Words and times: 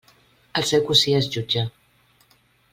El 0.61 0.65
seu 0.69 0.81
cosí 0.87 1.15
és 1.19 1.29
jutge. 1.37 1.67